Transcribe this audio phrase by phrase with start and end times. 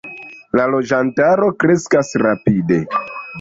[0.59, 2.81] La loĝantaro kreskas rapide.